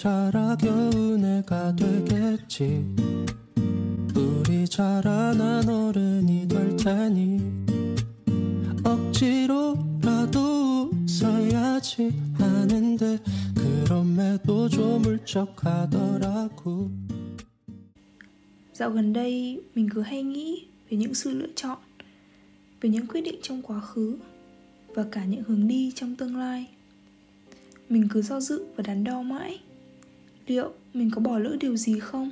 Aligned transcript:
자라 0.00 0.56
겨우 0.56 1.18
내가 1.18 1.76
되겠지 1.76 2.82
우리 4.16 4.66
자라난 4.66 5.68
어른이 5.68 6.48
될 6.48 6.74
테니 6.76 7.38
억지로라도 8.82 10.90
웃어야지 11.04 12.12
하는데 12.32 13.18
그럼에도 13.54 14.70
좀 14.70 15.04
울적하더라고 15.04 16.90
Dạo 18.72 18.90
gần 18.90 19.12
đây 19.12 19.60
mình 19.74 19.88
cứ 19.90 20.00
hay 20.00 20.22
nghĩ 20.22 20.66
về 20.88 20.96
những 20.96 21.14
sự 21.14 21.30
lựa 21.30 21.52
chọn 21.54 21.78
Về 22.80 22.90
những 22.90 23.06
quyết 23.06 23.20
định 23.20 23.38
trong 23.42 23.62
quá 23.62 23.80
khứ 23.80 24.18
Và 24.94 25.04
cả 25.12 25.24
những 25.24 25.42
hướng 25.42 25.68
đi 25.68 25.92
trong 25.94 26.16
tương 26.16 26.36
lai 26.36 26.66
Mình 27.88 28.08
cứ 28.10 28.22
do 28.22 28.40
dự 28.40 28.64
và 28.76 28.82
đắn 28.86 29.04
đo 29.04 29.22
mãi 29.22 29.60
liệu 30.47 30.71
mình 30.93 31.09
có 31.11 31.21
bỏ 31.21 31.39
lỡ 31.39 31.57
điều 31.59 31.75
gì 31.77 31.99
không? 31.99 32.31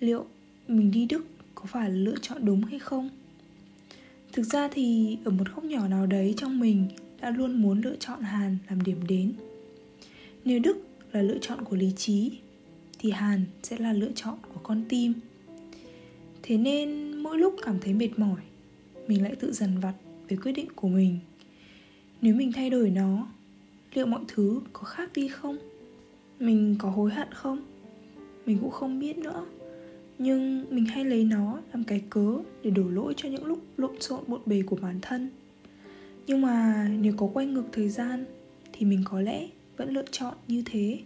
Liệu 0.00 0.26
mình 0.68 0.90
đi 0.90 1.06
đức 1.06 1.26
có 1.54 1.64
phải 1.66 1.90
là 1.90 1.96
lựa 1.96 2.16
chọn 2.22 2.44
đúng 2.44 2.62
hay 2.64 2.78
không? 2.78 3.10
Thực 4.32 4.42
ra 4.42 4.68
thì 4.68 5.18
ở 5.24 5.30
một 5.30 5.44
góc 5.54 5.64
nhỏ 5.64 5.88
nào 5.88 6.06
đấy 6.06 6.34
trong 6.36 6.60
mình 6.60 6.88
đã 7.20 7.30
luôn 7.30 7.62
muốn 7.62 7.80
lựa 7.80 7.96
chọn 7.96 8.20
hàn 8.20 8.58
làm 8.68 8.82
điểm 8.82 9.06
đến. 9.08 9.32
Nếu 10.44 10.58
đức 10.58 10.86
là 11.12 11.22
lựa 11.22 11.38
chọn 11.40 11.64
của 11.64 11.76
lý 11.76 11.92
trí, 11.96 12.30
thì 12.98 13.10
hàn 13.10 13.44
sẽ 13.62 13.78
là 13.78 13.92
lựa 13.92 14.10
chọn 14.14 14.38
của 14.54 14.60
con 14.62 14.82
tim. 14.88 15.12
Thế 16.42 16.56
nên 16.56 17.16
mỗi 17.16 17.38
lúc 17.38 17.54
cảm 17.62 17.78
thấy 17.80 17.94
mệt 17.94 18.10
mỏi, 18.16 18.40
mình 19.06 19.22
lại 19.22 19.34
tự 19.36 19.52
dằn 19.52 19.80
vặt 19.80 19.94
về 20.28 20.36
quyết 20.36 20.52
định 20.52 20.68
của 20.74 20.88
mình. 20.88 21.18
Nếu 22.22 22.34
mình 22.34 22.52
thay 22.52 22.70
đổi 22.70 22.90
nó, 22.90 23.26
liệu 23.94 24.06
mọi 24.06 24.20
thứ 24.28 24.60
có 24.72 24.82
khác 24.82 25.10
đi 25.14 25.28
không? 25.28 25.58
Mình 26.42 26.76
có 26.78 26.90
hối 26.90 27.10
hận 27.10 27.28
không? 27.32 27.58
Mình 28.46 28.58
cũng 28.60 28.70
không 28.70 28.98
biết 28.98 29.18
nữa. 29.18 29.46
Nhưng 30.18 30.64
mình 30.70 30.84
hay 30.84 31.04
lấy 31.04 31.24
nó 31.24 31.60
làm 31.72 31.84
cái 31.84 32.02
cớ 32.10 32.38
để 32.62 32.70
đổ 32.70 32.88
lỗi 32.88 33.14
cho 33.16 33.28
những 33.28 33.44
lúc 33.44 33.58
lộn 33.76 34.00
xộn 34.00 34.20
bộn 34.26 34.40
bề 34.46 34.62
của 34.62 34.76
bản 34.76 34.98
thân. 35.02 35.30
Nhưng 36.26 36.40
mà 36.40 36.88
nếu 37.00 37.12
có 37.16 37.30
quay 37.34 37.46
ngược 37.46 37.64
thời 37.72 37.88
gian, 37.88 38.24
thì 38.72 38.86
mình 38.86 39.02
có 39.04 39.20
lẽ 39.20 39.48
vẫn 39.76 39.90
lựa 39.90 40.04
chọn 40.10 40.34
như 40.48 40.62
thế. 40.66 40.98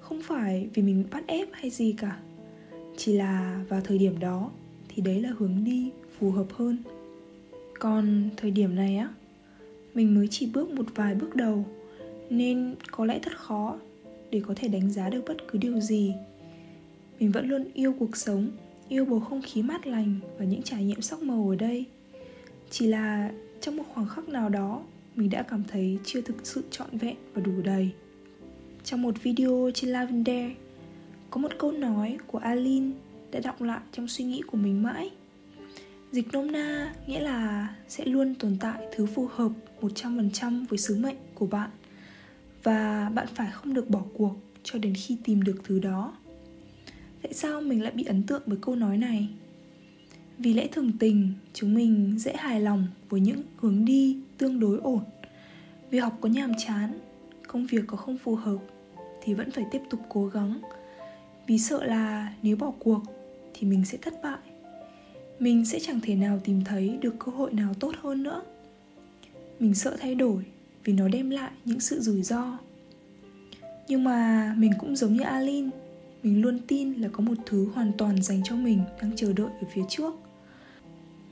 Không 0.00 0.22
phải 0.22 0.68
vì 0.74 0.82
mình 0.82 1.04
bắt 1.10 1.24
ép 1.26 1.48
hay 1.52 1.70
gì 1.70 1.94
cả. 1.98 2.18
Chỉ 2.96 3.12
là 3.12 3.64
vào 3.68 3.80
thời 3.80 3.98
điểm 3.98 4.20
đó, 4.20 4.50
thì 4.88 5.02
đấy 5.02 5.20
là 5.20 5.30
hướng 5.38 5.64
đi 5.64 5.90
phù 6.18 6.30
hợp 6.30 6.46
hơn. 6.52 6.76
Còn 7.78 8.28
thời 8.36 8.50
điểm 8.50 8.74
này 8.74 8.96
á, 8.96 9.08
mình 9.94 10.14
mới 10.14 10.28
chỉ 10.30 10.50
bước 10.54 10.70
một 10.70 10.86
vài 10.94 11.14
bước 11.14 11.36
đầu, 11.36 11.64
nên 12.30 12.74
có 12.90 13.04
lẽ 13.04 13.18
thật 13.22 13.36
khó 13.36 13.76
để 14.32 14.40
có 14.46 14.54
thể 14.56 14.68
đánh 14.68 14.90
giá 14.90 15.08
được 15.08 15.22
bất 15.26 15.36
cứ 15.48 15.58
điều 15.58 15.80
gì. 15.80 16.14
Mình 17.20 17.30
vẫn 17.30 17.48
luôn 17.48 17.64
yêu 17.74 17.94
cuộc 17.98 18.16
sống, 18.16 18.50
yêu 18.88 19.04
bầu 19.04 19.20
không 19.20 19.42
khí 19.42 19.62
mát 19.62 19.86
lành 19.86 20.18
và 20.38 20.44
những 20.44 20.62
trải 20.62 20.84
nghiệm 20.84 21.00
sắc 21.00 21.22
màu 21.22 21.48
ở 21.50 21.56
đây. 21.56 21.84
Chỉ 22.70 22.86
là 22.86 23.32
trong 23.60 23.76
một 23.76 23.84
khoảng 23.94 24.08
khắc 24.08 24.28
nào 24.28 24.48
đó, 24.48 24.82
mình 25.16 25.30
đã 25.30 25.42
cảm 25.42 25.64
thấy 25.68 25.98
chưa 26.04 26.20
thực 26.20 26.36
sự 26.46 26.64
trọn 26.70 26.98
vẹn 26.98 27.16
và 27.34 27.42
đủ 27.42 27.52
đầy. 27.64 27.90
Trong 28.84 29.02
một 29.02 29.22
video 29.22 29.70
trên 29.74 29.90
lavender, 29.90 30.50
có 31.30 31.40
một 31.40 31.52
câu 31.58 31.72
nói 31.72 32.18
của 32.26 32.38
aline 32.38 32.90
đã 33.30 33.40
đọng 33.40 33.62
lại 33.62 33.80
trong 33.92 34.08
suy 34.08 34.24
nghĩ 34.24 34.42
của 34.46 34.56
mình 34.56 34.82
mãi. 34.82 35.10
Dịch 36.12 36.32
nôm 36.32 36.52
na 36.52 36.94
nghĩa 37.06 37.20
là 37.20 37.68
sẽ 37.88 38.04
luôn 38.04 38.34
tồn 38.34 38.56
tại, 38.60 38.86
thứ 38.96 39.06
phù 39.06 39.28
hợp 39.32 39.52
100% 39.80 40.64
với 40.68 40.78
sứ 40.78 40.96
mệnh 40.96 41.16
của 41.34 41.46
bạn 41.46 41.70
và 42.62 43.10
bạn 43.14 43.26
phải 43.34 43.50
không 43.52 43.74
được 43.74 43.90
bỏ 43.90 44.02
cuộc 44.14 44.34
cho 44.62 44.78
đến 44.78 44.94
khi 44.94 45.16
tìm 45.24 45.42
được 45.42 45.60
thứ 45.64 45.78
đó. 45.78 46.16
Tại 47.22 47.32
sao 47.32 47.60
mình 47.60 47.82
lại 47.82 47.92
bị 47.92 48.04
ấn 48.04 48.22
tượng 48.22 48.42
với 48.46 48.58
câu 48.60 48.76
nói 48.76 48.98
này? 48.98 49.28
Vì 50.38 50.54
lẽ 50.54 50.66
thường 50.66 50.92
tình, 50.98 51.32
chúng 51.52 51.74
mình 51.74 52.14
dễ 52.18 52.32
hài 52.36 52.60
lòng 52.60 52.86
với 53.08 53.20
những 53.20 53.42
hướng 53.56 53.84
đi 53.84 54.18
tương 54.38 54.60
đối 54.60 54.78
ổn. 54.78 55.04
Việc 55.90 55.98
học 55.98 56.18
có 56.20 56.28
nhàm 56.28 56.52
chán, 56.58 56.98
công 57.48 57.66
việc 57.66 57.84
có 57.86 57.96
không 57.96 58.18
phù 58.18 58.34
hợp 58.34 58.58
thì 59.22 59.34
vẫn 59.34 59.50
phải 59.50 59.64
tiếp 59.70 59.80
tục 59.90 60.00
cố 60.08 60.26
gắng. 60.26 60.60
Vì 61.46 61.58
sợ 61.58 61.84
là 61.84 62.34
nếu 62.42 62.56
bỏ 62.56 62.72
cuộc 62.78 63.02
thì 63.54 63.66
mình 63.66 63.84
sẽ 63.84 63.98
thất 64.02 64.22
bại. 64.22 64.38
Mình 65.38 65.64
sẽ 65.64 65.78
chẳng 65.80 66.00
thể 66.00 66.14
nào 66.14 66.40
tìm 66.44 66.64
thấy 66.64 66.98
được 67.00 67.14
cơ 67.18 67.32
hội 67.32 67.52
nào 67.52 67.74
tốt 67.74 67.94
hơn 68.02 68.22
nữa. 68.22 68.42
Mình 69.60 69.74
sợ 69.74 69.96
thay 70.00 70.14
đổi 70.14 70.44
vì 70.84 70.92
nó 70.92 71.08
đem 71.08 71.30
lại 71.30 71.50
những 71.64 71.80
sự 71.80 72.00
rủi 72.00 72.22
ro. 72.22 72.58
Nhưng 73.88 74.04
mà 74.04 74.54
mình 74.58 74.72
cũng 74.78 74.96
giống 74.96 75.12
như 75.12 75.22
alin 75.22 75.70
mình 76.22 76.42
luôn 76.42 76.58
tin 76.66 76.92
là 76.92 77.08
có 77.12 77.20
một 77.20 77.34
thứ 77.46 77.68
hoàn 77.74 77.92
toàn 77.98 78.22
dành 78.22 78.42
cho 78.44 78.56
mình 78.56 78.80
đang 79.02 79.16
chờ 79.16 79.32
đợi 79.32 79.50
ở 79.60 79.66
phía 79.74 79.82
trước. 79.88 80.14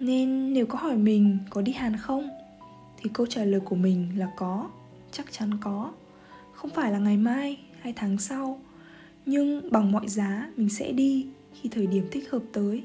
Nên 0.00 0.52
nếu 0.52 0.66
có 0.66 0.78
hỏi 0.78 0.96
mình 0.96 1.38
có 1.50 1.62
đi 1.62 1.72
Hàn 1.72 1.96
không, 1.96 2.28
thì 2.98 3.10
câu 3.12 3.26
trả 3.26 3.44
lời 3.44 3.60
của 3.60 3.76
mình 3.76 4.08
là 4.16 4.30
có, 4.36 4.70
chắc 5.12 5.32
chắn 5.32 5.50
có. 5.60 5.92
Không 6.52 6.70
phải 6.70 6.92
là 6.92 6.98
ngày 6.98 7.16
mai 7.16 7.58
hay 7.80 7.92
tháng 7.96 8.18
sau, 8.18 8.60
nhưng 9.26 9.70
bằng 9.70 9.92
mọi 9.92 10.08
giá 10.08 10.50
mình 10.56 10.68
sẽ 10.68 10.92
đi 10.92 11.26
khi 11.60 11.68
thời 11.68 11.86
điểm 11.86 12.04
thích 12.10 12.30
hợp 12.30 12.42
tới. 12.52 12.82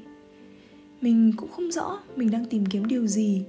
Mình 1.00 1.32
cũng 1.36 1.50
không 1.50 1.70
rõ 1.70 1.98
mình 2.16 2.30
đang 2.30 2.44
tìm 2.44 2.66
kiếm 2.66 2.86
điều 2.86 3.06
gì, 3.06 3.44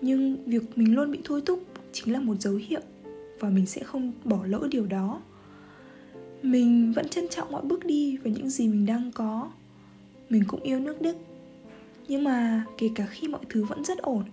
nhưng 0.00 0.36
việc 0.46 0.78
mình 0.78 0.94
luôn 0.94 1.10
bị 1.10 1.18
thôi 1.24 1.42
thúc 1.46 1.62
chính 1.92 2.12
là 2.12 2.20
một 2.20 2.40
dấu 2.40 2.54
hiệu 2.54 2.80
và 3.40 3.48
mình 3.48 3.66
sẽ 3.66 3.82
không 3.82 4.12
bỏ 4.24 4.38
lỡ 4.44 4.68
điều 4.70 4.86
đó. 4.86 5.22
Mình 6.42 6.92
vẫn 6.92 7.08
trân 7.08 7.28
trọng 7.28 7.52
mọi 7.52 7.62
bước 7.62 7.84
đi 7.84 8.16
và 8.16 8.30
những 8.30 8.50
gì 8.50 8.68
mình 8.68 8.86
đang 8.86 9.12
có. 9.12 9.50
Mình 10.28 10.44
cũng 10.48 10.60
yêu 10.60 10.80
nước 10.80 11.02
đức. 11.02 11.16
Nhưng 12.08 12.24
mà 12.24 12.64
kể 12.78 12.90
cả 12.94 13.06
khi 13.06 13.28
mọi 13.28 13.40
thứ 13.48 13.64
vẫn 13.64 13.84
rất 13.84 13.98
ổn, 13.98 14.24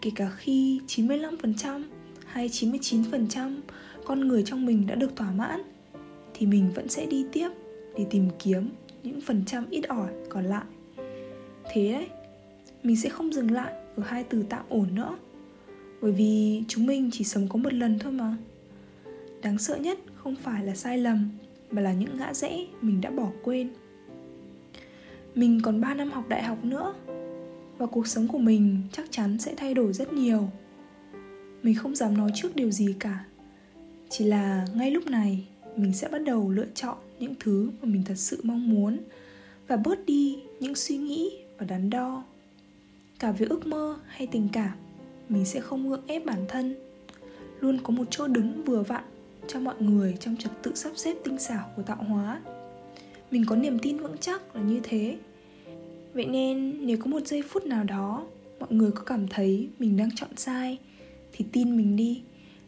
kể 0.00 0.10
cả 0.14 0.30
khi 0.36 0.80
95% 0.86 1.82
hay 2.26 2.48
99% 2.48 3.60
con 4.04 4.28
người 4.28 4.42
trong 4.42 4.66
mình 4.66 4.86
đã 4.86 4.94
được 4.94 5.16
thỏa 5.16 5.30
mãn, 5.30 5.62
thì 6.34 6.46
mình 6.46 6.70
vẫn 6.74 6.88
sẽ 6.88 7.06
đi 7.06 7.26
tiếp 7.32 7.48
để 7.96 8.06
tìm 8.10 8.28
kiếm 8.38 8.68
những 9.02 9.20
phần 9.20 9.42
trăm 9.46 9.66
ít 9.70 9.88
ỏi 9.88 10.10
còn 10.28 10.44
lại. 10.44 10.64
Thế 11.72 11.92
đấy, 11.92 12.06
mình 12.82 12.96
sẽ 12.96 13.08
không 13.08 13.32
dừng 13.32 13.50
lại 13.50 13.72
ở 13.96 14.02
hai 14.06 14.24
từ 14.24 14.44
tạm 14.48 14.64
ổn 14.68 14.94
nữa 14.94 15.16
bởi 16.02 16.12
vì 16.12 16.62
chúng 16.68 16.86
mình 16.86 17.10
chỉ 17.12 17.24
sống 17.24 17.48
có 17.48 17.58
một 17.58 17.72
lần 17.72 17.98
thôi 17.98 18.12
mà. 18.12 18.36
Đáng 19.42 19.58
sợ 19.58 19.76
nhất 19.76 19.98
không 20.14 20.36
phải 20.36 20.66
là 20.66 20.74
sai 20.74 20.98
lầm, 20.98 21.30
mà 21.70 21.82
là 21.82 21.92
những 21.92 22.18
ngã 22.18 22.34
rẽ 22.34 22.66
mình 22.80 23.00
đã 23.00 23.10
bỏ 23.10 23.30
quên. 23.42 23.70
Mình 25.34 25.60
còn 25.62 25.80
3 25.80 25.94
năm 25.94 26.10
học 26.10 26.28
đại 26.28 26.42
học 26.42 26.64
nữa, 26.64 26.94
và 27.78 27.86
cuộc 27.86 28.06
sống 28.06 28.28
của 28.28 28.38
mình 28.38 28.82
chắc 28.92 29.04
chắn 29.10 29.38
sẽ 29.38 29.54
thay 29.56 29.74
đổi 29.74 29.92
rất 29.92 30.12
nhiều. 30.12 30.48
Mình 31.62 31.74
không 31.74 31.94
dám 31.94 32.18
nói 32.18 32.30
trước 32.34 32.56
điều 32.56 32.70
gì 32.70 32.94
cả. 32.98 33.24
Chỉ 34.10 34.24
là 34.24 34.66
ngay 34.74 34.90
lúc 34.90 35.06
này, 35.06 35.46
mình 35.76 35.92
sẽ 35.92 36.08
bắt 36.08 36.18
đầu 36.18 36.50
lựa 36.50 36.66
chọn 36.74 36.96
những 37.18 37.34
thứ 37.40 37.70
mà 37.82 37.88
mình 37.88 38.02
thật 38.06 38.18
sự 38.18 38.40
mong 38.42 38.70
muốn, 38.70 38.98
và 39.68 39.76
bớt 39.76 40.06
đi 40.06 40.38
những 40.60 40.74
suy 40.74 40.96
nghĩ 40.96 41.30
và 41.58 41.66
đắn 41.66 41.90
đo, 41.90 42.24
cả 43.18 43.32
về 43.32 43.46
ước 43.46 43.66
mơ 43.66 43.98
hay 44.06 44.26
tình 44.26 44.48
cảm 44.52 44.78
mình 45.32 45.44
sẽ 45.44 45.60
không 45.60 45.88
ngượng 45.88 46.06
ép 46.06 46.24
bản 46.24 46.44
thân. 46.48 46.74
Luôn 47.60 47.78
có 47.82 47.90
một 47.90 48.04
chỗ 48.10 48.26
đứng 48.26 48.64
vừa 48.64 48.82
vặn 48.82 49.04
cho 49.48 49.60
mọi 49.60 49.74
người 49.78 50.16
trong 50.20 50.36
trật 50.36 50.52
tự 50.62 50.74
sắp 50.74 50.92
xếp 50.96 51.16
tinh 51.24 51.38
xảo 51.38 51.70
của 51.76 51.82
tạo 51.82 51.96
hóa. 51.96 52.40
Mình 53.30 53.44
có 53.46 53.56
niềm 53.56 53.78
tin 53.78 53.98
vững 53.98 54.18
chắc 54.18 54.56
là 54.56 54.62
như 54.62 54.80
thế. 54.82 55.18
Vậy 56.14 56.26
nên, 56.26 56.86
nếu 56.86 56.96
có 56.96 57.06
một 57.06 57.26
giây 57.26 57.42
phút 57.42 57.66
nào 57.66 57.84
đó 57.84 58.26
mọi 58.60 58.72
người 58.72 58.90
có 58.90 59.02
cảm 59.04 59.28
thấy 59.28 59.68
mình 59.78 59.96
đang 59.96 60.08
chọn 60.16 60.30
sai, 60.36 60.78
thì 61.32 61.44
tin 61.52 61.76
mình 61.76 61.96
đi. 61.96 62.22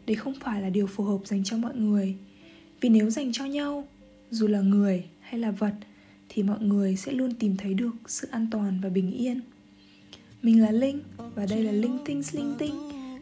Đấy 0.07 0.15
không 0.15 0.33
phải 0.43 0.61
là 0.61 0.69
điều 0.69 0.87
phù 0.87 1.03
hợp 1.03 1.19
dành 1.25 1.43
cho 1.43 1.57
mọi 1.57 1.75
người. 1.75 2.15
Vì 2.81 2.89
nếu 2.89 3.09
dành 3.09 3.31
cho 3.33 3.45
nhau, 3.45 3.87
dù 4.31 4.47
là 4.47 4.61
người 4.61 5.03
hay 5.19 5.39
là 5.39 5.51
vật, 5.51 5.73
thì 6.29 6.43
mọi 6.43 6.59
người 6.59 6.95
sẽ 6.95 7.11
luôn 7.11 7.33
tìm 7.33 7.57
thấy 7.57 7.73
được 7.73 7.91
sự 8.07 8.27
an 8.31 8.47
toàn 8.51 8.79
và 8.83 8.89
bình 8.89 9.11
yên. 9.11 9.41
mình 10.44 10.62
là 10.62 10.70
linh 10.70 11.02
và 11.34 11.46
đây 11.46 11.62
là 11.62 11.72
linh 11.72 11.98
tinh 12.04 12.22
linh 12.32 12.54
tinh 12.58 12.74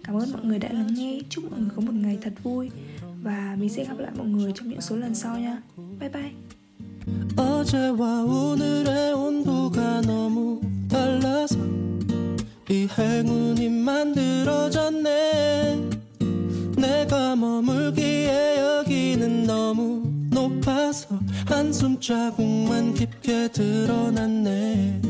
cảm 0.04 0.16
ơn 0.16 0.32
mọi 0.32 0.44
người 0.44 0.58
đã 0.58 0.68
lắng 0.72 0.94
nghe 0.94 1.18
chúc 1.28 1.50
mọi 1.50 1.60
người 1.60 1.70
có 1.76 1.82
một 1.82 1.94
ngày 1.94 2.18
thật 2.22 2.32
vui 2.42 2.70
và 3.22 3.56
mình 3.60 3.68
sẽ 3.68 3.84
gặp 3.84 3.98
lại 3.98 4.12
mọi 4.16 4.26
người 4.26 4.52
trong 4.54 4.68
những 4.68 4.80
số 4.80 4.96
lần 4.96 5.14
sau 5.14 5.38
nha 5.38 5.62
bye 6.00 6.08
bye 6.08 6.32
어제와 7.36 8.24
오늘의 8.24 9.12
온도가 9.14 10.00
너무 10.02 10.60
달라서 10.88 11.56
이 12.68 12.88
행운이 12.98 13.68
만들어졌네 13.68 15.08
내가 16.76 17.36
머물기에 17.36 18.58
여기는 18.58 19.44
너무 19.44 20.02
높아서 20.30 21.18
한숨 21.46 21.98
자국만 22.00 22.94
깊게 22.94 23.48
드러났네 23.52 25.00